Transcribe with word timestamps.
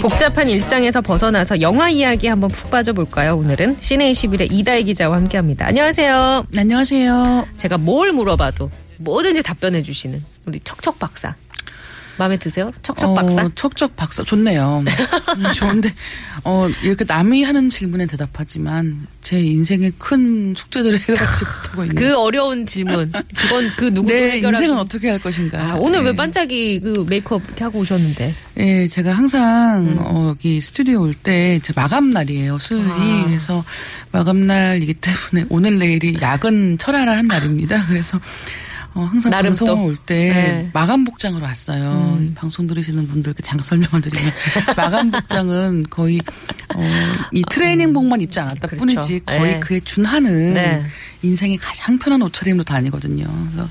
복잡한 0.00 0.48
일상에서 0.48 1.00
벗어나서 1.00 1.60
영화 1.60 1.90
이야기 1.90 2.28
한번 2.28 2.48
푹 2.50 2.70
빠져볼까요? 2.70 3.36
오늘은 3.36 3.78
시네21의 3.78 4.48
이다혜 4.52 4.84
기자와 4.84 5.16
함께합니다. 5.16 5.66
안녕하세요. 5.66 6.46
안녕하세요. 6.56 7.46
제가 7.56 7.78
뭘 7.78 8.12
물어봐도 8.12 8.70
뭐든지 8.98 9.42
답변해 9.42 9.82
주시는 9.82 10.24
우리 10.46 10.60
척척 10.60 10.98
박사. 10.98 11.34
마음에 12.22 12.36
드세요? 12.36 12.70
척척 12.82 13.14
박사? 13.14 13.42
어, 13.44 13.50
척척 13.56 13.96
박사 13.96 14.22
좋네요. 14.22 14.84
음, 15.38 15.52
좋은데 15.54 15.92
어 16.44 16.68
이렇게 16.84 17.04
남이 17.04 17.42
하는 17.42 17.68
질문에 17.68 18.06
대답하지만 18.06 19.06
제 19.22 19.40
인생의 19.40 19.92
큰 19.98 20.54
숙제들을 20.56 20.98
해결하지 21.00 21.44
못하고 21.44 21.82
있는. 21.84 21.96
그 21.96 22.16
어려운 22.16 22.64
질문. 22.64 23.10
그건 23.34 23.70
그 23.76 23.86
누구도 23.86 24.14
내 24.14 24.32
해결하기. 24.32 24.64
인생은 24.64 24.80
어떻게 24.80 25.10
할 25.10 25.18
것인가. 25.18 25.60
아, 25.60 25.74
오늘 25.74 26.00
네. 26.04 26.10
왜 26.10 26.16
반짝이 26.16 26.80
그 26.80 27.04
메이크업 27.08 27.42
이렇게 27.46 27.64
하고 27.64 27.80
오셨는데? 27.80 28.34
예, 28.58 28.86
제가 28.88 29.12
항상 29.12 29.86
음. 29.86 29.96
어, 29.98 30.28
여기 30.28 30.60
스튜디오 30.60 31.00
올 31.02 31.14
때 31.14 31.58
제 31.62 31.72
마감 31.74 32.10
날이에요. 32.10 32.58
수요일이 32.58 32.88
아. 32.90 33.24
그래서 33.26 33.64
마감 34.12 34.46
날이기 34.46 34.94
때문에 34.94 35.46
오늘 35.50 35.78
내일이 35.78 36.16
야근 36.20 36.78
철회라 36.78 37.16
한 37.16 37.26
날입니다. 37.26 37.86
그래서 37.86 38.20
어, 38.94 39.00
항상 39.02 39.30
나름 39.30 39.50
방송 39.50 39.66
또. 39.66 39.84
올때 39.84 40.14
네. 40.32 40.50
음. 40.62 40.70
마감 40.72 41.04
복장으로 41.04 41.44
왔어요. 41.44 42.18
이 42.20 42.34
방송 42.34 42.66
들으시는 42.66 43.06
분들께 43.06 43.42
잠깐 43.42 43.64
설명을 43.64 44.00
드리면 44.02 44.32
마감 44.76 45.10
복장은 45.10 45.86
거의 45.88 46.20
어, 46.74 46.82
이 47.32 47.42
트레이닝복만 47.50 48.20
입지 48.20 48.38
않았다 48.40 48.68
그렇죠. 48.68 48.76
뿐이지 48.76 49.20
거의 49.24 49.54
네. 49.54 49.60
그에 49.60 49.80
준하는 49.80 50.54
네. 50.54 50.82
인생의 51.22 51.56
가장 51.56 51.98
편한 51.98 52.20
옷차림으로 52.22 52.64
다니거든요. 52.64 53.24
그래서 53.50 53.68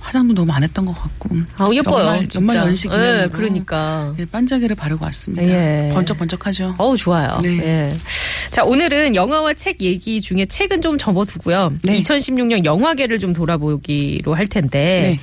화장도 0.00 0.34
너무 0.34 0.52
안 0.52 0.62
했던 0.62 0.84
것 0.86 0.92
같고 0.92 1.36
아, 1.56 1.68
예뻐요. 1.72 2.06
연말, 2.06 2.22
예, 2.22 2.74
기념으로 2.74 3.30
그러니까. 3.30 4.14
예, 4.18 4.24
반짝이를 4.24 4.76
바르고 4.76 5.04
왔습니다. 5.04 5.44
예. 5.46 5.90
번쩍번쩍하죠. 5.92 6.76
어우, 6.78 6.96
좋아요. 6.96 7.38
네. 7.42 7.58
예. 7.58 7.96
자, 8.54 8.62
오늘은 8.62 9.16
영화와 9.16 9.54
책 9.54 9.82
얘기 9.82 10.20
중에 10.20 10.46
책은 10.46 10.80
좀 10.80 10.96
접어두고요. 10.96 11.72
네. 11.82 12.00
2016년 12.00 12.64
영화계를 12.64 13.18
좀 13.18 13.32
돌아보기로 13.32 14.32
할 14.32 14.46
텐데, 14.46 15.18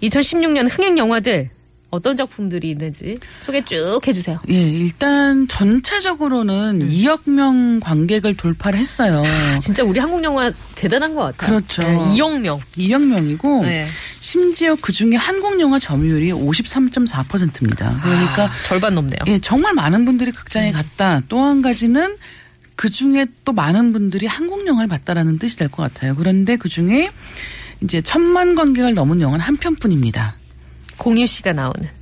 2016년 0.00 0.68
흥행 0.70 0.96
영화들 0.96 1.50
어떤 1.90 2.14
작품들이 2.14 2.70
있는지 2.70 3.18
소개 3.40 3.64
쭉 3.64 3.98
해주세요. 4.06 4.38
예, 4.48 4.54
일단 4.54 5.48
전체적으로는 5.48 6.82
음. 6.82 6.88
2억 6.88 7.28
명 7.28 7.80
관객을 7.80 8.36
돌파를 8.36 8.78
했어요. 8.78 9.24
진짜 9.60 9.82
우리 9.82 9.98
한국 9.98 10.22
영화 10.22 10.52
대단한 10.76 11.16
것 11.16 11.36
같아요. 11.36 11.60
그렇죠. 11.60 11.82
네, 11.82 12.14
이영명. 12.14 12.60
2억 12.76 13.04
명이고 13.04 13.64
네. 13.64 13.88
심지어 14.20 14.76
그 14.80 14.92
중에 14.92 15.16
한국 15.16 15.58
영화 15.58 15.80
점유율이 15.80 16.30
53.4%입니다. 16.30 18.00
그러니까 18.04 18.44
아, 18.44 18.50
절반 18.68 18.94
넘네요. 18.94 19.18
예, 19.26 19.40
정말 19.40 19.74
많은 19.74 20.04
분들이 20.04 20.30
극장에 20.30 20.70
갔다. 20.70 21.22
또 21.28 21.40
한 21.40 21.60
가지는 21.60 22.16
그 22.78 22.90
중에 22.90 23.26
또 23.44 23.52
많은 23.52 23.92
분들이 23.92 24.28
한국 24.28 24.64
영화를 24.64 24.86
봤다라는 24.88 25.40
뜻이 25.40 25.56
될 25.56 25.68
것 25.68 25.82
같아요. 25.82 26.14
그런데 26.14 26.56
그 26.56 26.68
중에 26.68 27.10
이제 27.82 28.00
천만 28.00 28.54
관객을 28.54 28.94
넘은 28.94 29.20
영화는 29.20 29.44
한 29.44 29.56
편뿐입니다. 29.56 30.36
공유 30.96 31.26
씨가 31.26 31.54
나오는. 31.54 31.97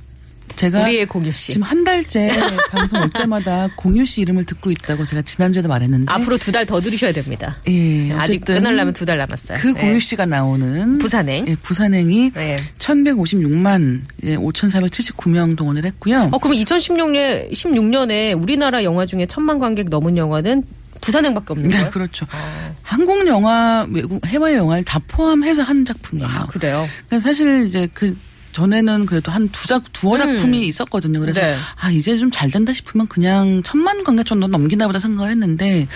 제가 0.55 0.83
우리의 0.83 1.05
공유 1.05 1.31
씨. 1.31 1.51
지금 1.51 1.61
한 1.63 1.83
달째 1.83 2.31
방송 2.71 3.01
올 3.01 3.09
때마다 3.11 3.67
공유 3.75 4.05
씨 4.05 4.21
이름을 4.21 4.45
듣고 4.45 4.71
있다고 4.71 5.05
제가 5.05 5.21
지난주에도 5.21 5.67
말했는데 5.67 6.11
앞으로 6.11 6.37
두 6.37 6.51
달 6.51 6.65
더 6.65 6.79
들으셔야 6.79 7.11
됩니다. 7.11 7.57
예, 7.67 8.11
아직 8.13 8.37
어쨌든 8.37 8.55
끝나려면 8.55 8.93
두 8.93 9.05
달 9.05 9.17
남았어요. 9.17 9.57
그 9.61 9.67
네. 9.67 9.81
공유 9.81 9.99
씨가 9.99 10.25
나오는 10.25 10.97
부산행. 10.97 11.47
예, 11.47 11.55
부산행이 11.57 12.31
네. 12.33 12.59
1156만 12.79 14.01
예, 14.23 14.35
5,479명 14.37 15.55
동원을 15.57 15.85
했고요. 15.85 16.29
어, 16.31 16.37
그럼 16.39 16.55
2016년, 16.57 17.51
16년에 17.51 18.41
우리나라 18.41 18.83
영화 18.83 19.05
중에 19.05 19.25
천만 19.27 19.59
관객 19.59 19.89
넘은 19.89 20.17
영화는 20.17 20.63
부산행밖에 21.01 21.45
없는 21.53 21.69
거예요? 21.69 21.83
네, 21.85 21.89
그렇죠. 21.91 22.25
한국 22.81 23.27
영화, 23.27 23.85
외국 23.91 24.25
해외 24.25 24.55
영화를 24.55 24.83
다 24.83 24.99
포함해서 25.07 25.61
한 25.61 25.85
작품이에요. 25.85 26.27
아, 26.27 26.47
그래요? 26.47 26.87
그러니까 27.07 27.19
사실 27.19 27.65
이제 27.67 27.87
그 27.93 28.17
전에는 28.57 29.05
그래도 29.05 29.31
한 29.31 29.47
두 29.49 29.67
작, 29.67 29.83
두어 29.93 30.17
작품이 30.17 30.63
있었거든요. 30.65 31.19
그래서 31.19 31.41
네. 31.41 31.55
아, 31.79 31.91
이제 31.91 32.17
좀 32.17 32.31
잘 32.31 32.49
된다 32.51 32.73
싶으면 32.73 33.07
그냥 33.07 33.61
천만 33.63 34.03
관객 34.03 34.25
정도 34.25 34.47
넘기나 34.47 34.87
보다 34.87 34.99
생각을 34.99 35.31
했는데 35.31 35.87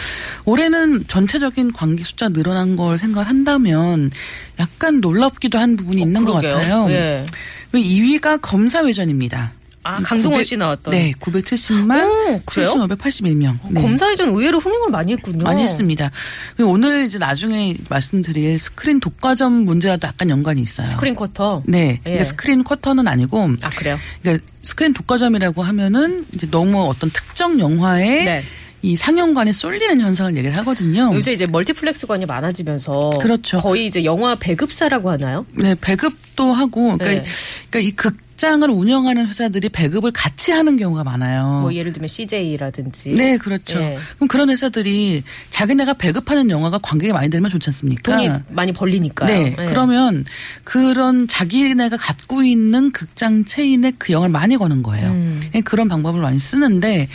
올해는 0.45 1.05
전체적인 1.07 1.73
관객 1.73 2.05
숫자 2.05 2.29
늘어난 2.29 2.75
걸 2.75 2.97
생각을 2.97 3.27
한다면 3.27 4.11
약간 4.59 5.01
놀랍기도 5.01 5.57
한 5.59 5.75
부분이 5.75 6.01
있는 6.01 6.23
것 6.23 6.33
그러게요. 6.39 6.51
같아요. 6.61 6.91
예. 6.91 7.25
2위가 7.73 8.39
검사외전입니다. 8.41 9.51
아, 9.83 9.95
강동원 9.95 10.33
900 10.33 10.45
씨 10.45 10.57
나왔던. 10.57 10.91
네, 10.91 11.13
970만 11.19 12.05
오, 12.05 12.41
그래요? 12.45 12.69
7,581명. 12.69 13.57
네. 13.69 13.81
검사외전 13.81 14.29
의외로 14.29 14.59
흥행을 14.59 14.89
많이 14.89 15.13
했군요. 15.13 15.43
많이 15.43 15.63
했습니다. 15.63 16.11
오늘 16.59 17.05
이제 17.05 17.17
나중에 17.17 17.75
말씀드릴 17.89 18.59
스크린 18.59 18.99
독과점 18.99 19.51
문제와도 19.65 20.07
약간 20.07 20.29
연관이 20.29 20.61
있어요. 20.61 20.85
스크린 20.87 21.15
쿼터. 21.15 21.63
네. 21.65 21.93
예. 21.93 21.99
그러니까 22.03 22.23
스크린 22.25 22.63
쿼터는 22.63 23.07
아니고 23.07 23.49
아, 23.63 23.69
그래요? 23.69 23.97
그러니까 24.21 24.45
스크린 24.61 24.93
독과점이라고 24.93 25.63
하면은 25.63 26.25
이제 26.33 26.47
너무 26.51 26.83
어떤 26.83 27.09
특정 27.09 27.59
영화에 27.59 28.23
네. 28.23 28.43
이 28.83 28.95
상영관에 28.95 29.51
쏠리는 29.51 30.01
현상을 30.01 30.35
얘기를 30.37 30.57
하거든요. 30.57 31.11
요새 31.13 31.33
이제 31.33 31.45
멀티플렉스관이 31.45 32.25
많아지면서. 32.25 33.11
그렇죠. 33.21 33.59
거의 33.61 33.85
이제 33.85 34.03
영화 34.03 34.35
배급사라고 34.35 35.11
하나요? 35.11 35.45
네, 35.53 35.75
배급도 35.79 36.51
하고 36.51 36.97
그러니까, 36.97 37.23
네. 37.23 37.23
그러니까 37.69 37.89
이 37.89 38.17
극장을 38.35 38.67
운영하는 38.69 39.27
회사들이 39.27 39.69
배급을 39.69 40.11
같이 40.11 40.51
하는 40.51 40.77
경우가 40.77 41.03
많아요. 41.03 41.61
뭐 41.61 41.73
예를 41.73 41.93
들면 41.93 42.07
CJ라든지. 42.07 43.11
네, 43.11 43.37
그렇죠. 43.37 43.79
예. 43.79 43.97
그럼 44.15 44.27
그런 44.27 44.49
회사들이 44.49 45.23
자기네가 45.49 45.93
배급하는 45.93 46.49
영화가 46.49 46.79
관객이 46.79 47.13
많이 47.13 47.29
들면 47.29 47.51
좋지 47.51 47.69
않습니까? 47.69 48.15
돈이 48.15 48.29
많이 48.49 48.71
벌리니까요. 48.71 49.27
네. 49.29 49.55
예. 49.57 49.65
그러면 49.65 50.25
그런 50.63 51.27
자기네가 51.27 51.97
갖고 51.97 52.43
있는 52.43 52.91
극장 52.91 53.45
체인에 53.45 53.93
그 53.97 54.13
영화를 54.13 54.31
많이 54.31 54.57
거는 54.57 54.83
거예요. 54.83 55.09
음. 55.09 55.39
예, 55.53 55.61
그런 55.61 55.87
방법을 55.87 56.21
많이 56.21 56.39
쓰는데 56.39 57.07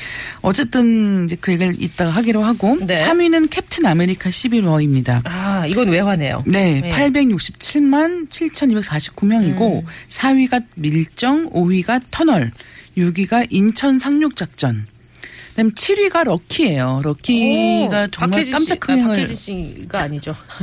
어쨌든 0.42 1.24
이제 1.24 1.36
그 1.40 1.52
얘기를 1.52 1.74
이따가 1.80 2.10
하기로 2.10 2.42
하고 2.42 2.76
네. 2.80 3.04
3위는 3.04 3.50
캡틴 3.50 3.86
아메리카 3.86 4.30
Civil 4.30 4.60
War입니다. 4.60 5.20
아, 5.24 5.66
이건 5.66 5.88
외화네요. 5.88 6.44
네, 6.46 6.80
네. 6.80 6.92
867만 6.92 8.28
7,249명이고 8.28 9.82
음. 9.82 9.86
4위가 10.08 10.64
밀정, 10.76 11.50
5위가 11.50 12.02
터널, 12.10 12.52
6위가 12.96 13.46
인천 13.50 13.98
상륙작전. 13.98 14.86
그다음 15.56 15.70
7위가 15.72 16.24
럭키예요. 16.24 17.00
럭키가 17.02 18.02
오, 18.04 18.08
정말 18.10 18.44
깜짝 18.50 18.74
씨, 18.74 18.90
아, 18.90 18.94
흥행을 18.94 19.16
박혜진 19.16 19.36
씨가 19.36 20.00
아니죠. 20.02 20.36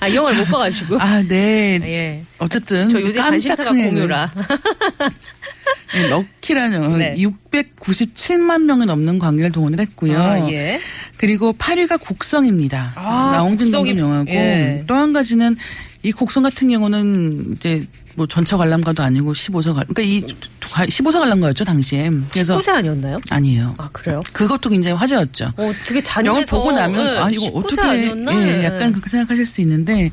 아, 0.00 0.08
이 0.08 0.14
영화를 0.14 0.40
못 0.40 0.44
봐가지고. 0.44 1.00
아, 1.00 1.22
네. 1.22 1.80
예. 1.84 2.22
어쨌든 2.36 2.90
저 2.90 3.00
요새 3.00 3.18
깜짝. 3.18 3.56
공유라. 3.64 4.30
네, 5.94 6.08
럭키라는 6.08 6.98
네. 6.98 7.16
697만 7.16 8.64
명이 8.64 8.84
넘는 8.84 9.18
관객을 9.18 9.52
동원을 9.52 9.80
했고요. 9.80 10.20
아, 10.20 10.50
예. 10.50 10.78
그리고 11.16 11.54
8위가 11.54 11.98
곡성입니다. 12.00 12.92
아, 12.94 13.30
나홍진 13.32 13.70
감독 13.70 13.96
영화고 13.96 14.30
예. 14.30 14.84
또한 14.86 15.14
가지는 15.14 15.56
이 16.02 16.12
곡성 16.12 16.44
같은 16.44 16.68
경우는 16.68 17.54
이제 17.56 17.86
뭐 18.14 18.26
전처 18.26 18.56
관람가도 18.56 19.02
아니고 19.02 19.32
15서 19.32 19.74
관 19.74 19.84
그러니까 19.88 20.02
이 20.02 20.20
15서 20.60 21.18
관람가였죠 21.18 21.64
당시에. 21.64 22.10
그래서 22.32 22.58
19세 22.58 22.68
아니었나요? 22.74 23.18
아니에요. 23.30 23.74
아, 23.78 23.88
그래요? 23.92 24.22
그것도 24.32 24.70
굉장히 24.70 24.96
화제였죠. 24.96 25.52
어, 25.56 25.72
되게 25.86 26.00
잔인해서. 26.02 26.28
영화를 26.28 26.46
보고 26.46 26.72
나면 26.72 27.06
예, 27.06 27.18
아 27.18 27.30
이거 27.30 27.46
19세 27.46 27.56
어떻게 27.56 27.80
아니었나? 27.80 28.32
예, 28.34 28.58
예. 28.58 28.64
약간 28.64 28.92
그렇게 28.92 29.08
생각하실 29.08 29.46
수 29.46 29.60
있는데 29.62 30.10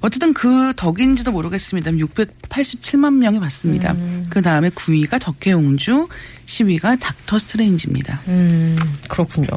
어쨌든 0.00 0.32
그 0.32 0.72
덕인지도 0.76 1.32
모르겠습니다. 1.32 1.90
687만 1.90 3.14
명이 3.14 3.40
봤습니다. 3.40 3.92
음. 3.92 4.26
그 4.30 4.40
다음에 4.42 4.68
9위가 4.70 5.20
덕혜옹주, 5.20 6.08
10위가 6.46 7.00
닥터 7.00 7.38
스트레인지입니다. 7.38 8.20
음, 8.28 8.78
그렇군요. 9.08 9.48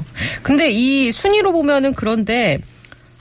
근데 0.42 0.72
이 0.72 1.12
순위로 1.12 1.52
보면은 1.52 1.94
그런데 1.94 2.60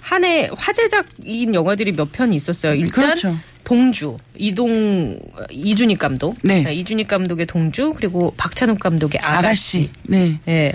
한 0.08 0.24
해 0.24 0.48
화제작인 0.56 1.54
영화들이 1.54 1.92
몇 1.92 2.10
편이 2.10 2.34
있었어요. 2.34 2.74
일단 2.74 2.90
그렇죠. 3.10 3.38
동주 3.64 4.16
이동 4.36 5.18
이준익 5.50 5.98
감독, 5.98 6.38
네. 6.42 6.74
이준익 6.74 7.06
감독의 7.08 7.44
동주 7.44 7.92
그리고 7.94 8.32
박찬욱 8.38 8.78
감독의 8.78 9.20
아가씨. 9.22 9.38
아가씨. 9.38 9.90
네. 10.04 10.40
예. 10.48 10.72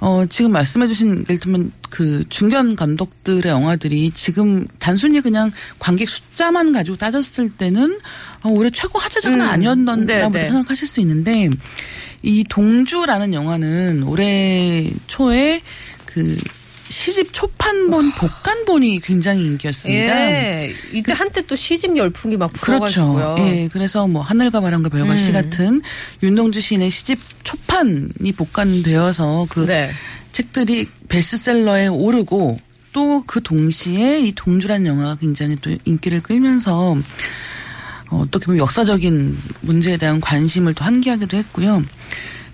어, 0.00 0.24
지금 0.26 0.50
말씀해주신, 0.52 1.26
예를 1.28 1.38
들면 1.38 1.70
그 1.90 2.24
중견 2.28 2.74
감독들의 2.74 3.44
영화들이 3.52 4.10
지금 4.14 4.66
단순히 4.80 5.20
그냥 5.20 5.52
관객 5.78 6.08
숫자만 6.08 6.72
가지고 6.72 6.96
따졌을 6.96 7.50
때는 7.50 8.00
어, 8.42 8.48
올해 8.48 8.70
최고 8.70 8.98
화제작은 8.98 9.40
음, 9.40 9.46
아니었나 9.46 9.96
네, 9.96 10.28
네. 10.28 10.46
생각하실 10.46 10.88
수 10.88 10.98
있는데 11.00 11.50
이 12.22 12.42
동주라는 12.48 13.34
영화는 13.34 14.02
올해 14.04 14.90
초에 15.06 15.60
그 16.06 16.36
시집 16.92 17.32
초판본 17.32 18.12
복간본이 18.12 19.00
굉장히 19.00 19.44
인기였습니다. 19.46 20.30
예. 20.30 20.74
이때 20.92 21.12
한때 21.12 21.40
또 21.46 21.56
시집 21.56 21.96
열풍이 21.96 22.36
막 22.36 22.52
그렇죠. 22.52 23.12
불어가지고요. 23.12 23.36
예, 23.38 23.68
그래서 23.72 24.06
뭐 24.06 24.22
하늘과 24.22 24.60
바람과 24.60 24.90
별과 24.90 25.16
시 25.16 25.28
음. 25.28 25.32
같은 25.32 25.82
윤동주 26.22 26.60
시인의 26.60 26.90
시집 26.90 27.18
초판이 27.44 28.32
복간되어서 28.36 29.46
그 29.48 29.66
네. 29.66 29.90
책들이 30.32 30.86
베스트셀러에 31.08 31.88
오르고 31.88 32.58
또 32.92 33.22
그 33.26 33.42
동시에 33.42 34.20
이 34.20 34.32
동주란 34.32 34.86
영화가 34.86 35.16
굉장히 35.16 35.56
또 35.56 35.74
인기를 35.84 36.22
끌면서 36.22 36.96
어, 38.10 38.18
어떻게 38.18 38.46
보면 38.46 38.60
역사적인 38.60 39.38
문제에 39.62 39.96
대한 39.96 40.20
관심을 40.20 40.74
또 40.74 40.84
환기하기도 40.84 41.36
했고요. 41.36 41.82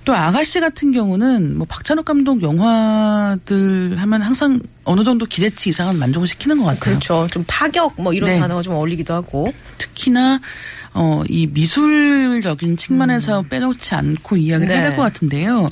또 0.08 0.16
아가씨 0.16 0.58
같은 0.58 0.90
경우는 0.90 1.58
뭐 1.58 1.66
박찬욱 1.68 2.06
감독 2.06 2.40
영화들 2.40 3.98
하면 3.98 4.22
항상 4.22 4.58
어느 4.88 5.04
정도 5.04 5.26
기대치 5.26 5.68
이상은 5.68 5.98
만족을 5.98 6.26
시키는 6.26 6.58
것 6.58 6.64
같아요. 6.64 6.80
그렇죠. 6.80 7.28
좀 7.30 7.44
파격 7.46 8.00
뭐 8.00 8.12
이런 8.14 8.30
네. 8.30 8.38
단어가 8.38 8.62
좀 8.62 8.74
어울리기도 8.74 9.12
하고. 9.14 9.52
특히나 9.76 10.40
어, 10.94 11.22
이 11.28 11.46
미술적인 11.46 12.76
측면에서 12.76 13.42
빼놓지 13.42 13.94
않고 13.94 14.36
이야기를 14.36 14.66
음. 14.66 14.68
네. 14.68 14.74
해야 14.74 14.88
될 14.88 14.96
것 14.96 15.02
같은데요. 15.02 15.68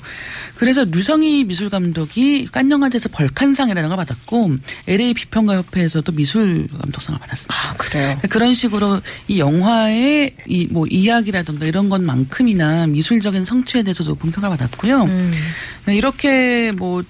그래서 0.54 0.84
류성희 0.84 1.44
미술 1.44 1.68
감독이 1.70 2.46
깐영화제에서 2.52 3.08
벌칸상이라는 3.08 3.88
걸 3.88 3.96
받았고 3.96 4.50
LA 4.86 5.14
비평가 5.14 5.56
협회에서도 5.56 6.12
미술 6.12 6.68
감독상을 6.68 7.18
받았습니다. 7.18 7.54
아 7.54 7.74
그래요. 7.76 8.16
그런 8.28 8.52
식으로 8.54 9.00
이 9.28 9.38
영화의 9.40 10.32
이 10.46 10.66
뭐 10.70 10.86
이야기라든가 10.90 11.64
이런 11.66 11.88
것만큼이나 11.88 12.86
미술적인 12.86 13.44
성취에 13.44 13.82
대해서 13.82 14.04
높은 14.04 14.30
평가를 14.30 14.56
받았고요. 14.58 15.02
음. 15.04 15.32
이렇게 15.88 16.72
뭐 16.72 17.02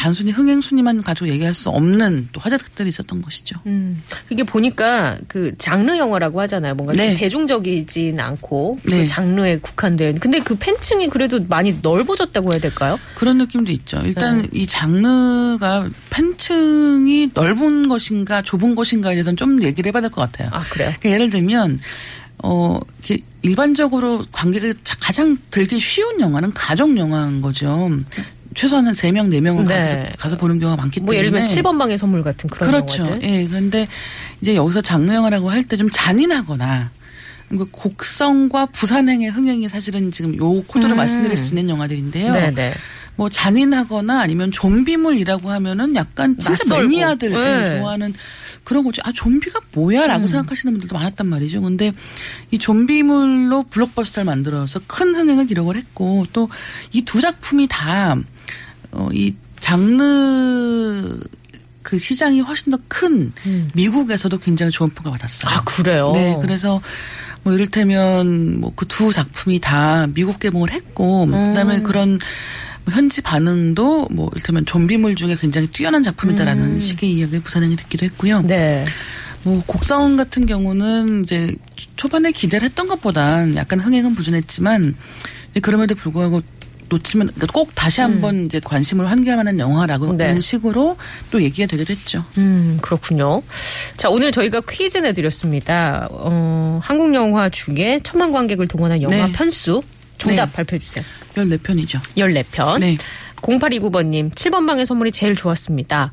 단순히 0.00 0.30
흥행 0.30 0.62
순위만 0.62 1.02
가지고 1.02 1.28
얘기할 1.28 1.52
수 1.52 1.68
없는 1.68 2.30
또 2.32 2.40
화제들이 2.40 2.88
있었던 2.88 3.20
것이죠. 3.20 3.60
음. 3.66 3.98
이게 4.30 4.42
보니까 4.44 5.18
그 5.28 5.52
장르 5.58 5.94
영화라고 5.98 6.40
하잖아요. 6.40 6.74
뭔가 6.74 6.94
좀 6.94 7.04
네. 7.04 7.14
대중적이진 7.14 8.18
않고 8.18 8.78
그 8.82 8.88
네. 8.90 9.06
장르에 9.06 9.58
국한된. 9.58 10.18
근데 10.18 10.38
그 10.40 10.54
팬층이 10.54 11.08
그래도 11.10 11.44
많이 11.48 11.76
넓어졌다고 11.82 12.52
해야 12.52 12.60
될까요? 12.60 12.98
그런 13.14 13.36
느낌도 13.36 13.72
있죠. 13.72 14.00
일단 14.06 14.40
네. 14.40 14.48
이 14.54 14.66
장르가 14.66 15.90
팬층이 16.08 17.32
넓은 17.34 17.88
것인가 17.88 18.40
좁은 18.40 18.74
것인가에 18.74 19.12
대해서는 19.14 19.36
좀 19.36 19.62
얘기를 19.62 19.88
해봐야 19.88 20.00
될 20.00 20.10
것 20.10 20.22
같아요. 20.22 20.48
아 20.52 20.60
그래요. 20.60 20.88
그러니까 20.98 21.10
예를 21.10 21.28
들면 21.28 21.78
어 22.42 22.80
이렇게 23.04 23.22
일반적으로 23.42 24.24
관객이 24.32 24.72
자- 24.82 24.96
가장 24.98 25.36
들기 25.50 25.78
쉬운 25.78 26.20
영화는 26.20 26.52
가족 26.54 26.96
영화인 26.96 27.42
거죠. 27.42 27.90
최소한 28.54 28.86
한 28.86 28.94
3명, 28.94 29.28
4명은 29.30 29.66
네. 29.68 29.80
가서, 29.80 29.96
가서 30.18 30.36
보는 30.36 30.58
경우가 30.58 30.80
많기 30.82 31.00
뭐 31.00 31.12
때문에. 31.14 31.18
예를 31.18 31.30
들면 31.30 31.46
7번 31.48 31.78
방의 31.78 31.96
선물 31.96 32.22
같은 32.24 32.50
그런 32.50 32.70
그렇죠. 32.70 33.04
영화들. 33.04 33.22
예. 33.28 33.46
그런데 33.46 33.86
이제 34.40 34.54
여기서 34.56 34.80
장르 34.82 35.12
영화라고 35.12 35.50
할 35.50 35.62
때 35.64 35.76
좀 35.76 35.88
잔인하거나 35.92 36.90
그 36.90 36.98
곡성과 37.72 38.66
부산행의 38.66 39.30
흥행이 39.30 39.68
사실은 39.68 40.10
지금 40.12 40.36
요 40.36 40.62
코드로 40.62 40.94
음. 40.94 40.96
말씀드릴 40.96 41.36
수 41.36 41.48
있는 41.48 41.68
영화들인데요. 41.68 42.32
네네. 42.32 42.72
뭐 43.16 43.28
잔인하거나 43.28 44.20
아니면 44.20 44.50
좀비물이라고 44.50 45.50
하면은 45.50 45.94
약간 45.94 46.38
진짜 46.38 46.62
낯설고. 46.64 46.88
매니아들 46.88 47.30
네. 47.30 47.78
좋아하는 47.80 48.14
그런 48.64 48.82
거죠. 48.84 49.02
아 49.04 49.12
좀비가 49.12 49.60
뭐야라고 49.72 50.26
생각하시는 50.26 50.72
분들도 50.72 50.94
많았단 50.96 51.26
말이죠. 51.26 51.60
근데 51.60 51.92
이 52.50 52.58
좀비물로 52.58 53.64
블록버스터를 53.64 54.24
만들어서 54.24 54.80
큰 54.86 55.14
흥행을 55.14 55.46
기록을 55.46 55.76
했고 55.76 56.26
또 56.32 56.48
이 56.92 57.02
두 57.04 57.20
작품이 57.20 57.66
다 57.68 58.16
어, 58.92 59.08
이 59.12 59.34
장르 59.58 61.20
그 61.82 61.98
시장이 61.98 62.40
훨씬 62.40 62.70
더큰 62.70 63.32
미국에서도 63.74 64.38
굉장히 64.38 64.70
좋은 64.70 64.90
평가 64.90 65.10
받았어요. 65.10 65.52
아 65.52 65.64
그래요. 65.64 66.12
네, 66.12 66.38
그래서 66.40 66.80
뭐 67.42 67.52
이를테면 67.54 68.60
뭐 68.60 68.72
그 68.76 68.86
두 68.86 69.12
작품이 69.12 69.60
다 69.60 70.06
미국 70.12 70.38
개봉을 70.40 70.72
했고 70.72 71.24
음. 71.24 71.30
그다음에 71.30 71.80
그런 71.80 72.18
뭐 72.84 72.94
현지 72.94 73.22
반응도 73.22 74.08
뭐 74.10 74.28
이를테면 74.32 74.66
좀비물 74.66 75.14
중에 75.14 75.36
굉장히 75.40 75.68
뛰어난 75.68 76.02
작품이다라는 76.02 76.80
식의 76.80 77.12
이야기를 77.12 77.40
부산행이 77.40 77.76
듣기도 77.76 78.04
했고요. 78.06 78.38
음. 78.40 78.46
네. 78.46 78.84
뭐 79.42 79.62
곡성 79.66 80.16
같은 80.16 80.44
경우는 80.44 81.22
이제 81.22 81.54
초반에 81.96 82.30
기대를 82.30 82.68
했던 82.68 82.86
것보단 82.86 83.56
약간 83.56 83.80
흥행은 83.80 84.14
부진했지만 84.14 84.96
그럼에도 85.62 85.94
불구하고 85.94 86.42
놓치면 86.90 87.28
그러니까 87.28 87.46
꼭 87.52 87.74
다시 87.74 88.00
한번 88.02 88.44
이제 88.44 88.60
관심을 88.60 89.10
환기할 89.10 89.36
만한 89.38 89.58
영화라고 89.58 90.12
네. 90.12 90.26
그런 90.26 90.40
식으로 90.40 90.96
또 91.30 91.42
얘기가 91.42 91.66
되기도 91.66 91.94
했죠. 91.94 92.24
음, 92.36 92.78
그렇군요. 92.82 93.42
자, 93.96 94.10
오늘 94.10 94.32
저희가 94.32 94.60
퀴즈 94.68 94.98
내드렸습니다. 94.98 96.08
어, 96.10 96.80
한국 96.82 97.14
영화 97.14 97.48
중에 97.48 98.00
천만 98.02 98.32
관객을 98.32 98.68
동원한 98.68 99.00
영화 99.00 99.26
네. 99.26 99.32
편수. 99.32 99.82
정답 100.18 100.46
네. 100.46 100.52
발표해 100.52 100.78
주세요. 100.78 101.02
14편이죠. 101.34 102.00
14편. 102.16 102.80
네. 102.80 102.98
0829번님, 103.36 104.34
7번 104.34 104.66
방의 104.66 104.84
선물이 104.84 105.12
제일 105.12 105.34
좋았습니다. 105.34 106.12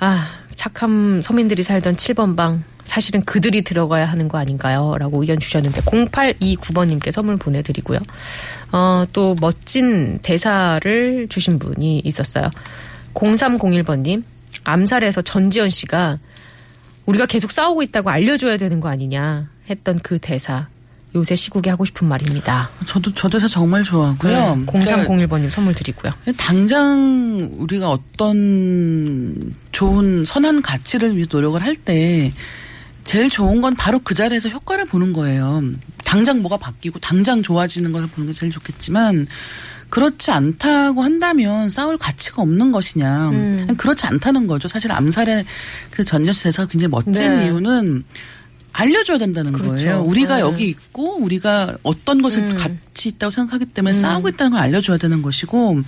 아, 0.00 0.30
착함 0.54 1.22
서민들이 1.22 1.62
살던 1.62 1.96
7번 1.96 2.36
방. 2.36 2.64
사실은 2.84 3.22
그들이 3.22 3.62
들어가야 3.62 4.04
하는 4.06 4.28
거 4.28 4.38
아닌가요? 4.38 4.96
라고 4.98 5.20
의견 5.22 5.38
주셨는데, 5.38 5.80
0829번님께 5.82 7.10
선물 7.10 7.36
보내드리고요. 7.36 7.98
어, 8.72 9.04
또 9.12 9.34
멋진 9.40 10.18
대사를 10.22 11.26
주신 11.28 11.58
분이 11.58 12.02
있었어요. 12.04 12.50
0301번님, 13.14 14.22
암살에서 14.64 15.22
전지현 15.22 15.70
씨가 15.70 16.18
우리가 17.06 17.26
계속 17.26 17.50
싸우고 17.50 17.82
있다고 17.82 18.10
알려줘야 18.10 18.56
되는 18.56 18.80
거 18.80 18.88
아니냐 18.88 19.48
했던 19.70 19.98
그 19.98 20.18
대사. 20.18 20.68
요새 21.14 21.36
시국에 21.36 21.70
하고 21.70 21.84
싶은 21.84 22.08
말입니다. 22.08 22.70
저도 22.86 23.12
저 23.12 23.28
대사 23.28 23.46
정말 23.46 23.84
좋아하고요. 23.84 24.64
그러니까 24.66 24.72
0301번님 25.04 25.48
선물 25.48 25.74
드리고요. 25.74 26.12
당장 26.36 27.50
우리가 27.58 27.90
어떤 27.90 29.54
좋은 29.72 30.24
선한 30.24 30.62
가치를 30.62 31.16
위해 31.16 31.26
노력을 31.30 31.60
할 31.62 31.76
때 31.76 32.32
제일 33.04 33.28
좋은 33.28 33.60
건 33.60 33.74
바로 33.74 33.98
그 33.98 34.14
자리에서 34.14 34.48
효과를 34.48 34.86
보는 34.86 35.12
거예요. 35.12 35.62
당장 36.04 36.40
뭐가 36.40 36.56
바뀌고 36.56 36.98
당장 37.00 37.42
좋아지는 37.42 37.92
것을 37.92 38.08
보는 38.08 38.28
게 38.28 38.32
제일 38.32 38.50
좋겠지만 38.50 39.26
그렇지 39.90 40.30
않다고 40.30 41.02
한다면 41.02 41.68
싸울 41.70 41.98
가치가 41.98 42.42
없는 42.42 42.72
것이냐. 42.72 43.30
음. 43.30 43.66
그렇지 43.76 44.06
않다는 44.06 44.46
거죠. 44.46 44.66
사실 44.68 44.90
암살의 44.90 45.44
그씨 45.90 46.42
대사가 46.42 46.66
굉장히 46.68 46.90
멋진 46.90 47.12
네. 47.12 47.44
이유는 47.44 48.02
알려줘야 48.74 49.18
된다는 49.18 49.52
그렇죠. 49.52 49.74
거예요. 49.74 50.02
우리가 50.02 50.36
네. 50.36 50.40
여기 50.40 50.66
있고 50.66 51.16
우리가 51.20 51.78
어떤 51.82 52.20
것을 52.20 52.42
음. 52.42 52.56
가치 52.94 53.08
있다고 53.08 53.32
생각하기 53.32 53.66
때문에 53.66 53.92
싸우고 53.92 54.28
있다는 54.28 54.52
걸 54.52 54.60
알려줘야 54.60 54.96
되는 54.96 55.20
것이고 55.20 55.80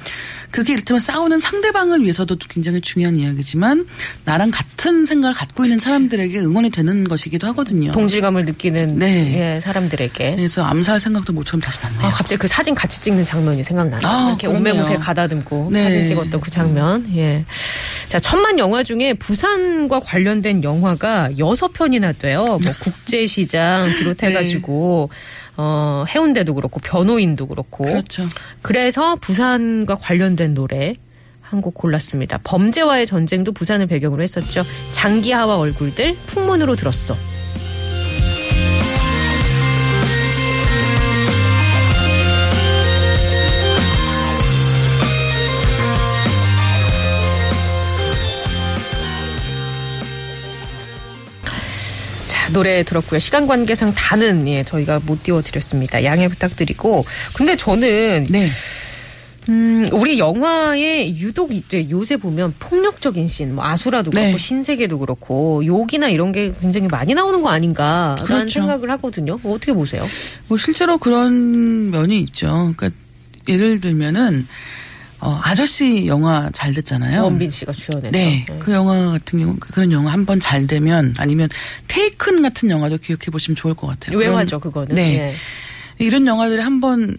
그게 0.50 0.72
이를테면 0.72 1.00
싸우는 1.00 1.38
상대방을 1.38 2.02
위해서도 2.02 2.36
굉장히 2.50 2.80
중요한 2.80 3.16
이야기지만 3.16 3.86
나랑 4.24 4.50
같은 4.50 5.06
생각을 5.06 5.34
갖고 5.34 5.64
있는 5.64 5.78
사람들에게 5.78 6.40
응원이 6.40 6.70
되는 6.70 7.04
것이기도 7.04 7.46
하거든요. 7.48 7.92
동질감을 7.92 8.44
느끼는 8.44 8.98
네. 8.98 9.56
예, 9.56 9.60
사람들에게. 9.60 10.36
그래서 10.36 10.64
암살 10.64 10.98
생각도 11.00 11.32
모처럼 11.32 11.60
다시 11.60 11.78
났네요. 11.82 12.06
아, 12.06 12.10
갑자기 12.10 12.38
그 12.38 12.48
사진 12.48 12.74
같이 12.74 13.00
찍는 13.00 13.24
장면이 13.24 13.62
생각나네요. 13.62 14.08
아, 14.08 14.28
이렇게. 14.30 14.48
옷매무새 14.48 14.96
가다듬고 14.96 15.68
네. 15.72 15.84
사진 15.84 16.06
찍었던 16.08 16.40
그 16.40 16.50
장면. 16.50 17.06
예. 17.14 17.44
자, 18.08 18.18
천만 18.18 18.58
영화 18.58 18.82
중에 18.82 19.14
부산과 19.14 20.00
관련된 20.00 20.62
영화가 20.62 21.38
여섯 21.38 21.72
편이나 21.72 22.12
돼요. 22.12 22.58
뭐 22.62 22.72
국제시장 22.80 23.90
비롯해가지고 23.98 25.10
어, 25.56 26.04
해운대도 26.08 26.54
그렇고 26.54 26.80
변호인도 26.80 27.46
그렇고. 27.46 27.84
그렇죠. 27.84 28.24
그래서 28.62 29.16
부산과 29.16 29.94
관련된 29.96 30.54
노래 30.54 30.94
한 31.40 31.60
곡 31.60 31.74
골랐습니다. 31.74 32.40
범죄와의 32.42 33.06
전쟁도 33.06 33.52
부산을 33.52 33.86
배경으로 33.86 34.22
했었죠. 34.22 34.62
장기하와 34.92 35.56
얼굴들 35.58 36.16
풍문으로 36.26 36.74
들었어. 36.74 37.14
노래 52.56 52.82
들었고요. 52.82 53.18
시간 53.18 53.46
관계상 53.46 53.92
다는 53.92 54.48
예, 54.48 54.64
저희가 54.64 55.00
못 55.04 55.22
띄워드렸습니다. 55.22 56.04
양해 56.04 56.26
부탁드리고. 56.26 57.04
근데 57.34 57.54
저는 57.54 58.24
네. 58.30 58.46
음, 59.50 59.86
우리 59.92 60.18
영화에 60.18 61.10
유독 61.16 61.52
이제 61.52 61.86
요새 61.90 62.16
보면 62.16 62.54
폭력적인 62.58 63.28
씬, 63.28 63.54
뭐 63.54 63.64
아수라도 63.64 64.10
네. 64.10 64.22
그렇고 64.22 64.38
신세계도 64.38 64.98
그렇고 64.98 65.64
욕이나 65.66 66.08
이런 66.08 66.32
게 66.32 66.50
굉장히 66.58 66.88
많이 66.88 67.12
나오는 67.12 67.42
거 67.42 67.50
아닌가라는 67.50 68.24
그렇죠. 68.24 68.60
생각을 68.60 68.90
하거든요. 68.92 69.36
뭐 69.42 69.54
어떻게 69.54 69.74
보세요? 69.74 70.06
뭐 70.48 70.56
실제로 70.56 70.96
그런 70.96 71.90
면이 71.90 72.20
있죠. 72.20 72.72
그러니까 72.74 72.90
예를 73.46 73.80
들면은 73.80 74.48
어, 75.20 75.40
아저씨 75.42 76.06
영화 76.06 76.50
잘 76.52 76.72
됐잖아요. 76.74 77.22
원빈 77.24 77.50
씨가 77.50 77.72
주연해서. 77.72 78.10
네, 78.10 78.44
그 78.60 78.72
영화 78.72 79.12
같은 79.12 79.38
경우 79.40 79.56
그런 79.58 79.90
영화 79.92 80.12
한 80.12 80.24
번 80.26 80.40
잘 80.40 80.66
되면 80.66 81.14
아니면 81.18 81.48
테이큰 81.88 82.42
같은 82.42 82.68
영화도 82.70 82.98
기억해 82.98 83.26
보시면 83.32 83.56
좋을 83.56 83.74
것 83.74 83.86
같아요. 83.86 84.16
유행하죠 84.18 84.60
그거는. 84.60 84.94
네. 84.94 85.18
예. 85.18 85.34
이런 86.04 86.26
영화들이 86.26 86.60
한 86.60 86.80
번 86.80 87.16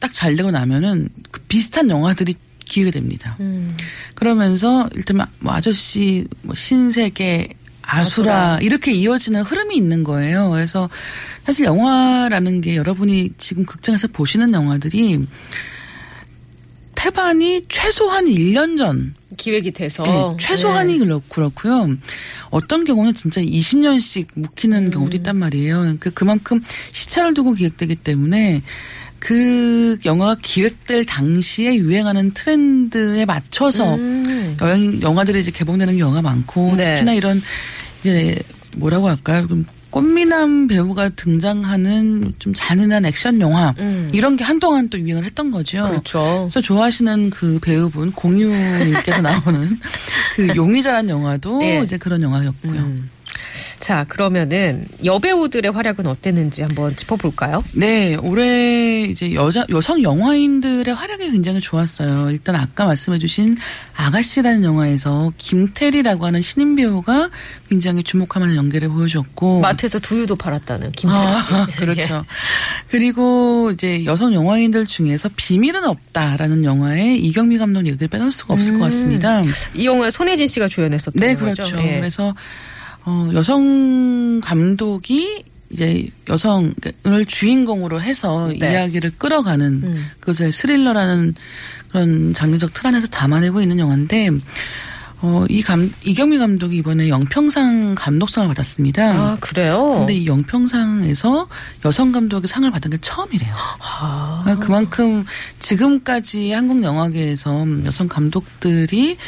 딱 0.00 0.12
잘 0.14 0.34
되고 0.34 0.50
나면은 0.50 1.08
그 1.30 1.40
비슷한 1.42 1.90
영화들이 1.90 2.34
기회가 2.64 2.90
됩니다. 2.90 3.36
음. 3.40 3.76
그러면서 4.14 4.88
일테면 4.94 5.26
뭐 5.40 5.52
아저씨, 5.52 6.26
뭐 6.42 6.54
신세계, 6.54 7.48
아수라, 7.82 8.32
아수라. 8.54 8.58
이렇게 8.62 8.92
이어지는 8.92 9.42
흐름이 9.42 9.76
있는 9.76 10.02
거예요. 10.02 10.48
그래서 10.50 10.88
사실 11.44 11.66
영화라는 11.66 12.60
게 12.62 12.76
여러분이 12.76 13.30
지금 13.36 13.66
극장에서 13.66 14.08
보시는 14.08 14.54
영화들이 14.54 15.26
태반이 17.00 17.62
최소한 17.70 18.26
1년 18.26 18.76
전 18.76 19.14
기획이 19.38 19.70
돼서 19.70 20.02
네, 20.02 20.36
최소한이 20.38 20.98
그렇- 20.98 21.22
그렇고요. 21.30 21.96
어떤 22.50 22.84
경우는 22.84 23.14
진짜 23.14 23.40
20년씩 23.40 24.26
묵히는 24.34 24.86
음. 24.86 24.90
경우도 24.90 25.16
있단 25.16 25.34
말이에요. 25.36 25.96
그 25.98 26.10
그만큼 26.10 26.62
시차를 26.92 27.32
두고 27.32 27.54
기획되기 27.54 27.96
때문에 27.96 28.60
그 29.18 29.96
영화가 30.04 30.36
기획될 30.42 31.06
당시에 31.06 31.76
유행하는 31.76 32.32
트렌드에 32.34 33.24
맞춰서 33.24 33.94
음. 33.94 34.58
여행 34.60 35.00
영화들이 35.00 35.40
이제 35.40 35.50
개봉되는 35.50 35.96
경우가 35.96 36.20
많고 36.20 36.74
네. 36.76 36.82
특히나 36.82 37.14
이런 37.14 37.40
이제 38.00 38.38
뭐라고 38.76 39.08
할까요? 39.08 39.46
좀 39.48 39.64
꽃미남 39.90 40.68
배우가 40.68 41.10
등장하는 41.10 42.34
좀 42.38 42.54
잔인한 42.54 43.04
액션 43.04 43.40
영화 43.40 43.74
음. 43.80 44.08
이런 44.12 44.36
게 44.36 44.44
한동안 44.44 44.88
또 44.88 44.98
유행을 44.98 45.24
했던 45.24 45.50
거죠. 45.50 45.84
그렇죠. 45.88 46.46
그래서 46.48 46.60
좋아하시는 46.60 47.30
그 47.30 47.58
배우분 47.60 48.12
공유님께서 48.12 49.20
나오는 49.22 49.78
그 50.36 50.48
용의자란 50.54 51.08
영화도 51.08 51.62
예. 51.62 51.82
이제 51.82 51.98
그런 51.98 52.22
영화였고요. 52.22 52.72
음. 52.72 53.10
자 53.80 54.04
그러면은 54.08 54.84
여배우들의 55.02 55.72
활약은 55.72 56.06
어땠는지 56.06 56.62
한번 56.62 56.94
짚어볼까요? 56.94 57.64
네, 57.72 58.14
올해 58.22 59.04
이제 59.04 59.32
여자 59.32 59.64
여성 59.70 60.02
영화인들의 60.02 60.94
활약이 60.94 61.32
굉장히 61.32 61.60
좋았어요. 61.60 62.30
일단 62.30 62.56
아까 62.56 62.84
말씀해주신 62.84 63.56
아가씨라는 63.96 64.64
영화에서 64.64 65.32
김태리라고 65.38 66.26
하는 66.26 66.42
신인 66.42 66.76
배우가 66.76 67.30
굉장히 67.70 68.02
주목할 68.02 68.40
만한 68.40 68.56
연기를 68.56 68.90
보여줬고. 68.90 69.60
마트에서 69.60 69.98
두유도 69.98 70.36
팔았다는 70.36 70.92
김태리 70.92 71.20
씨. 71.42 71.54
아, 71.54 71.66
그렇죠. 71.76 72.24
그리고 72.88 73.70
이제 73.72 74.04
여성 74.04 74.34
영화인들 74.34 74.86
중에서 74.86 75.30
비밀은 75.36 75.84
없다라는 75.84 76.64
영화에 76.64 77.14
이경미 77.14 77.56
감독 77.56 77.86
얘기를 77.86 78.08
빼놓을 78.08 78.30
수가 78.30 78.54
없을 78.54 78.74
것 78.74 78.84
같습니다. 78.84 79.42
이 79.74 79.86
영화에 79.86 80.10
손혜진 80.10 80.46
씨가 80.46 80.68
주연했었던 80.68 81.18
네, 81.18 81.34
거죠. 81.34 81.62
그렇죠. 81.62 81.78
예. 81.78 81.96
그래서 81.96 82.34
어, 83.04 83.30
여성 83.34 84.40
감독이 84.40 85.44
이제 85.70 86.08
여성을 86.28 87.24
주인공으로 87.26 88.00
해서 88.00 88.48
네. 88.58 88.72
이야기를 88.72 89.12
끌어가는 89.18 89.66
음. 89.84 90.06
그것을 90.18 90.50
스릴러라는 90.52 91.34
그런 91.88 92.34
장르적 92.34 92.74
틀 92.74 92.88
안에서 92.88 93.06
담아내고 93.06 93.62
있는 93.62 93.78
영화인데 93.78 94.30
어, 95.22 95.44
이 95.50 95.60
감, 95.62 95.92
이경미 96.02 96.38
감독이 96.38 96.78
이번에 96.78 97.08
영평상 97.08 97.94
감독상을 97.94 98.48
받았습니다. 98.48 99.12
아 99.12 99.36
그래요? 99.38 99.90
근데 99.98 100.14
이 100.14 100.26
영평상에서 100.26 101.46
여성 101.84 102.10
감독이 102.10 102.46
상을 102.46 102.68
받은 102.70 102.90
게 102.90 102.98
처음이래요. 103.00 103.54
아. 103.80 104.40
그러니까 104.44 104.66
그만큼 104.66 105.24
지금까지 105.58 106.52
한국 106.52 106.82
영화계에서 106.82 107.66
여성 107.84 108.08
감독들이 108.08 109.18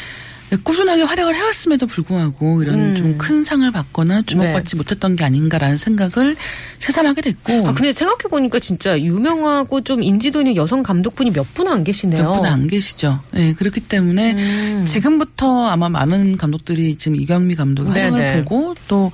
꾸준하게 0.57 1.03
활약을 1.03 1.35
해왔음에도 1.35 1.87
불구하고 1.87 2.61
이런 2.63 2.75
음. 2.79 2.95
좀큰 2.95 3.43
상을 3.43 3.69
받거나 3.71 4.21
주목받지 4.23 4.75
못했던 4.75 5.15
게 5.15 5.23
아닌가라는 5.23 5.77
생각을 5.77 6.35
새삼하게 6.79 7.21
됐고 7.21 7.67
아, 7.67 7.73
근데 7.73 7.93
생각해 7.93 8.23
보니까 8.29 8.59
진짜 8.59 8.99
유명하고 8.99 9.81
좀 9.81 10.03
인지도 10.03 10.41
있는 10.41 10.55
여성 10.55 10.83
감독분이 10.83 11.31
몇 11.31 11.45
분 11.53 11.67
안 11.67 11.83
계시네요. 11.83 12.23
몇 12.23 12.33
분 12.33 12.45
안 12.45 12.67
계시죠. 12.67 13.21
네, 13.31 13.53
그렇기 13.53 13.81
때문에 13.81 14.33
음. 14.33 14.85
지금부터 14.87 15.65
아마 15.67 15.89
많은 15.89 16.37
감독들이 16.37 16.95
지금 16.97 17.15
이경미 17.19 17.55
감독의 17.55 17.91
활약을 17.91 18.19
네네. 18.19 18.43
보고 18.43 18.73
또 18.87 19.11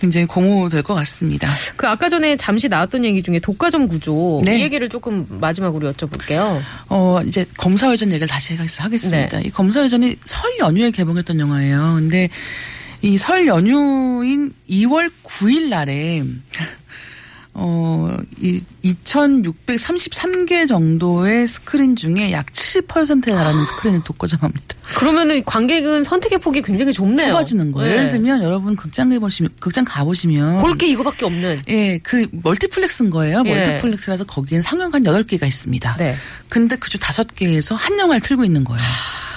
굉장히 0.00 0.26
고무될 0.26 0.82
것 0.82 0.94
같습니다. 0.94 1.48
그 1.76 1.86
아까 1.86 2.08
전에 2.08 2.36
잠시 2.36 2.68
나왔던 2.68 3.04
얘기 3.04 3.22
중에 3.22 3.38
독과점 3.38 3.88
구조 3.88 4.42
네. 4.44 4.58
이 4.58 4.62
얘기를 4.62 4.88
조금 4.88 5.26
마지막으로 5.28 5.92
여쭤볼게요. 5.92 6.60
어, 6.88 7.20
이제 7.26 7.46
검사회전 7.56 8.10
얘기를 8.10 8.26
다시 8.28 8.54
하겠습니다. 8.54 9.38
네. 9.38 9.42
이 9.46 9.50
검사회전이 9.50 10.16
설 10.24 10.58
연휴에 10.58 10.90
개봉했던 10.90 11.40
영화예요. 11.40 11.94
근데 11.96 12.28
이 13.02 13.18
설 13.18 13.46
연휴인 13.46 14.52
2월 14.70 15.10
9일 15.24 15.68
날에 15.68 16.22
어, 17.56 18.16
이 18.40 18.60
2,633개 18.84 20.66
정도의 20.66 21.46
스크린 21.46 21.94
중에 21.96 22.32
약 22.32 22.46
70%에 22.46 23.32
달하는 23.32 23.64
스크린을 23.64 24.02
독과점합니다. 24.04 24.74
그러면은 24.96 25.42
관객은 25.44 26.04
선택의 26.04 26.38
폭이 26.40 26.62
굉장히 26.62 26.92
좁네요. 26.92 27.28
좁아지는 27.28 27.72
거예요. 27.72 27.90
네. 27.92 27.96
예를 27.98 28.10
들면 28.10 28.42
여러분 28.42 28.74
극장 28.76 29.08
가보시면, 29.10 29.52
극장 29.60 29.84
가보시면. 29.84 30.58
볼 30.58 30.74
게 30.74 30.88
이거밖에 30.88 31.24
없는. 31.24 31.60
예, 31.68 31.98
그 32.02 32.26
멀티플렉스인 32.32 33.10
거예요. 33.10 33.42
예. 33.46 33.54
멀티플렉스라서 33.54 34.24
거기엔 34.24 34.60
상영관 34.62 35.04
8개가 35.04 35.46
있습니다. 35.46 35.96
네. 35.98 36.16
근데 36.48 36.74
그중 36.76 37.00
다섯 37.00 37.34
개에서 37.36 37.76
한 37.76 37.98
영화를 37.98 38.20
틀고 38.20 38.44
있는 38.44 38.64
거예요. 38.64 38.82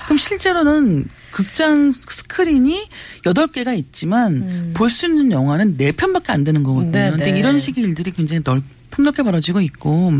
그럼 0.07 0.17
실제로는 0.17 1.05
극장 1.31 1.93
스크린이 2.09 2.87
여덟 3.25 3.47
개가 3.47 3.73
있지만 3.73 4.71
볼수 4.73 5.05
있는 5.05 5.33
영화는 5.33 5.75
네 5.75 5.91
편밖에 5.91 6.31
안 6.31 6.45
되는 6.45 6.63
거거든요. 6.63 6.89
음. 6.89 6.91
네, 6.93 7.11
근데 7.11 7.31
네. 7.33 7.39
이런 7.39 7.59
식의 7.59 7.83
일들이 7.83 8.11
굉장히 8.11 8.41
넓 8.41 8.63
폭넓게 8.89 9.21
벌어지고 9.21 9.59
있고 9.59 10.13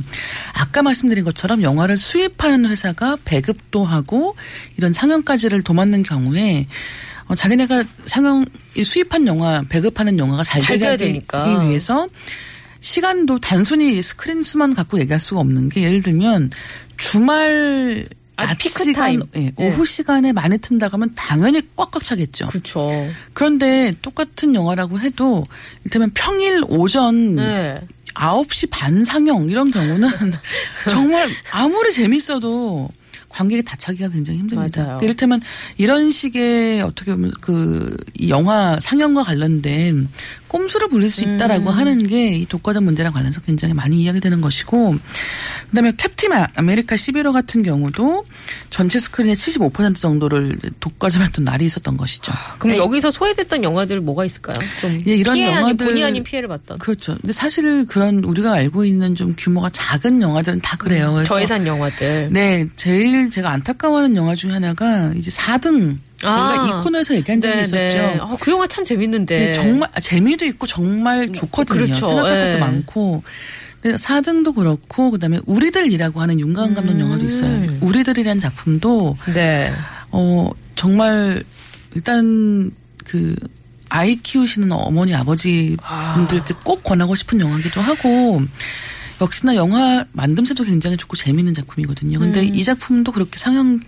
아까 0.53 0.83
말씀드린 0.83 1.23
것처럼 1.23 1.61
영화를 1.61 1.95
수입하는 1.95 2.69
회사가 2.69 3.17
배급도 3.23 3.85
하고 3.85 4.35
이런 4.75 4.91
상영까지를 4.91 5.63
도맡는 5.63 6.03
경우에 6.03 6.67
어, 7.27 7.35
자기네가 7.35 7.85
상영 8.05 8.45
이 8.75 8.83
수입한 8.83 9.25
영화 9.25 9.63
배급하는 9.69 10.19
영화가 10.19 10.43
잘 10.43 10.61
잘 10.61 10.77
되게 10.77 10.97
되니까. 10.97 11.63
위해서 11.63 12.09
시간도 12.81 13.39
단순히 13.39 14.01
스크린 14.01 14.43
수만 14.43 14.75
갖고 14.75 14.99
얘기할 14.99 15.19
수가 15.21 15.39
없는 15.39 15.69
게 15.69 15.83
예를 15.83 16.01
들면 16.01 16.51
주말 16.97 18.05
낮 18.45 18.57
피크 18.57 18.83
시간, 18.83 18.93
타임. 18.93 19.23
예, 19.35 19.51
예. 19.59 19.67
오후 19.67 19.85
시간에 19.85 20.31
많이 20.31 20.57
튼다고 20.57 20.93
하면 20.93 21.11
당연히 21.15 21.61
꽉꽉 21.75 22.03
차겠죠. 22.03 22.47
그렇죠. 22.47 22.89
그런데 23.33 23.93
똑같은 24.01 24.53
영화라고 24.53 24.99
해도 24.99 25.43
이를테면 25.83 26.11
평일 26.13 26.63
오전 26.67 27.35
네. 27.35 27.81
9시 28.13 28.69
반 28.71 29.03
상영 29.03 29.49
이런 29.49 29.71
경우는 29.71 30.09
정말 30.89 31.27
아무리 31.51 31.91
재밌어도 31.91 32.89
관객이 33.29 33.63
다 33.63 33.75
차기가 33.77 34.09
굉장히 34.09 34.39
힘듭니다. 34.39 34.83
맞아요. 34.83 34.99
이를테면 35.01 35.41
이런 35.77 36.09
식의 36.09 36.81
어떻게 36.81 37.11
보면 37.11 37.31
그이 37.41 38.29
영화 38.29 38.79
상영과 38.79 39.23
관련된 39.23 40.09
꼼수를 40.47 40.87
부릴 40.89 41.09
수 41.11 41.23
있다라고 41.23 41.69
음. 41.69 41.75
하는 41.75 42.07
게 42.07 42.27
이 42.37 42.45
독과점 42.47 42.83
문제랑 42.85 43.13
관련해서 43.13 43.41
굉장히 43.41 43.73
많이 43.73 44.01
이야기되는 44.01 44.41
것이고 44.41 44.95
그다음에 45.69 45.91
캡틴 45.97 46.33
아- 46.33 46.47
아메리카 46.55 46.95
11호 46.95 47.31
같은 47.33 47.63
경우도 47.63 48.25
전체 48.69 48.99
스크린의 48.99 49.35
75% 49.35 49.95
정도를 49.95 50.55
독과점했던 50.79 51.43
날이 51.45 51.65
있었던 51.65 51.97
것이죠. 51.97 52.31
그럼 52.59 52.73
네. 52.75 52.77
여기서 52.81 53.11
소외됐던 53.11 53.63
영화들 53.63 54.01
뭐가 54.01 54.25
있을까요? 54.25 54.57
좀 54.81 55.01
예, 55.07 55.15
이런 55.15 55.35
피해 55.35 55.47
아닌 55.53 55.77
영화들- 55.77 55.85
본의 55.87 56.03
아닌 56.03 56.23
피해를 56.23 56.47
봤던 56.49 56.77
그렇죠. 56.79 57.17
근데 57.21 57.33
사실 57.33 57.85
그런 57.87 58.23
우리가 58.23 58.53
알고 58.53 58.85
있는 58.85 59.15
좀 59.15 59.35
규모가 59.37 59.69
작은 59.71 60.21
영화들은 60.21 60.61
다 60.61 60.77
그래요. 60.77 61.13
그래서 61.13 61.33
저예산 61.35 61.65
영화들. 61.67 62.29
네, 62.31 62.67
제일 62.75 63.29
제가 63.29 63.51
안타까워하는 63.51 64.15
영화 64.15 64.35
중에 64.35 64.51
하나가 64.51 65.11
이제 65.15 65.31
4등 65.31 65.97
저희가 66.17 66.63
아. 66.63 66.67
이 66.67 66.83
코너에서 66.83 67.15
얘기한 67.15 67.41
적이 67.41 67.61
있었죠. 67.61 67.99
아, 68.21 68.37
그 68.39 68.51
영화 68.51 68.67
참 68.67 68.83
재밌는데. 68.83 69.37
네, 69.37 69.53
정말 69.53 69.89
아, 69.93 69.99
재미도 69.99 70.45
있고 70.45 70.65
정말 70.67 71.31
좋거든요. 71.31 71.85
그렇죠. 71.85 72.05
생각할 72.05 72.39
것도 72.39 72.53
예. 72.53 72.57
많고. 72.57 73.23
근데 73.81 73.97
4등도 73.97 74.55
그렇고 74.55 75.11
그다음에 75.11 75.39
우리들이라고 75.45 76.19
하는 76.19 76.39
윤가은 76.39 76.73
감독 76.73 76.93
음. 76.93 76.99
영화도 76.99 77.25
있어요. 77.25 77.77
우리들이라는 77.81 78.39
작품도 78.39 79.15
네. 79.35 79.71
어 80.11 80.49
정말 80.75 81.43
일단 81.93 82.71
그 83.05 83.35
아이 83.89 84.15
키우시는 84.15 84.71
어머니 84.71 85.13
아버지 85.13 85.77
분들께 86.15 86.55
꼭 86.63 86.83
권하고 86.83 87.15
싶은 87.15 87.39
영화기도 87.39 87.79
하고 87.79 88.41
역시나 89.21 89.55
영화 89.55 90.05
만듦새도 90.15 90.65
굉장히 90.65 90.97
좋고 90.97 91.15
재미있는 91.15 91.53
작품이거든요. 91.53 92.19
근데 92.19 92.43
이 92.43 92.63
작품도 92.63 93.11
그렇게 93.11 93.37
상영 93.37 93.79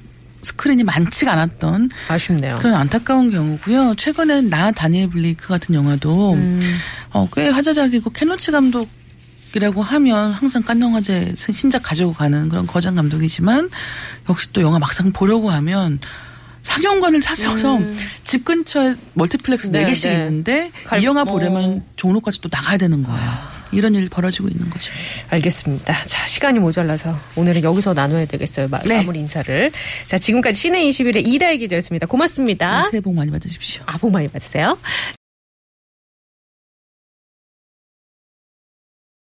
스크린이 0.41 0.83
많지가 0.83 1.33
않았던 1.33 1.89
아쉽네요. 2.07 2.57
그런 2.59 2.73
안타까운 2.75 3.29
경우고요. 3.31 3.95
최근에 3.97 4.41
나 4.41 4.71
다니엘 4.71 5.09
블레이크 5.09 5.47
같은 5.47 5.75
영화도 5.75 6.37
어, 7.11 7.29
꽤 7.35 7.49
화제작이고 7.49 8.09
케노치 8.11 8.51
감독 8.51 8.89
이라고 9.55 9.81
하면 9.81 10.31
항상 10.31 10.61
깐영화제 10.63 11.33
신작 11.35 11.81
가지고 11.81 12.13
가는 12.13 12.49
그런 12.49 12.67
거장 12.67 12.95
감독이지만 12.95 13.69
역시 14.29 14.47
또 14.53 14.61
영화 14.61 14.77
막상 14.77 15.11
보려고 15.11 15.49
하면 15.49 15.99
상영관을 16.61 17.19
찾아서 17.19 17.79
집 18.23 18.45
근처에 18.45 18.93
멀티플렉스 19.13 19.71
네, 19.71 19.79
네, 19.79 19.85
개씩 19.87 20.11
네. 20.11 20.15
있는데 20.17 20.71
갈- 20.85 21.01
이 21.01 21.05
영화 21.05 21.21
어. 21.21 21.25
보려면 21.25 21.83
종로까지 21.95 22.41
또 22.41 22.49
나가야 22.51 22.77
되는 22.77 23.01
거예요. 23.01 23.37
이런 23.71 23.95
일이 23.95 24.07
벌어지고 24.09 24.47
있는 24.47 24.69
거죠. 24.69 24.91
알겠습니다. 25.29 26.03
자, 26.05 26.27
시간이 26.27 26.59
모자라서 26.59 27.17
오늘은 27.35 27.63
여기서 27.63 27.93
나눠야 27.93 28.25
되겠어요. 28.25 28.67
마, 28.67 28.79
네. 28.79 29.03
무리 29.03 29.19
인사를. 29.19 29.71
자, 30.07 30.17
지금까지 30.17 30.59
씨네21의 30.59 31.27
이다혜 31.27 31.57
기자였습니다. 31.57 32.07
고맙습니다. 32.07 32.89
새해 32.89 33.01
복 33.01 33.13
많이 33.13 33.31
받으십시오. 33.31 33.83
아, 33.85 33.97
복 33.97 34.11
많이 34.11 34.27
받으세요. 34.27 34.77